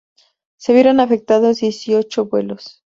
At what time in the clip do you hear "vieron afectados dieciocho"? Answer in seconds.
0.73-2.25